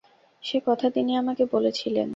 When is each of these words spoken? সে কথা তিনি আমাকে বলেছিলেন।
সে 0.43 0.57
কথা 0.65 0.87
তিনি 0.89 1.11
আমাকে 1.17 1.43
বলেছিলেন। 1.45 2.07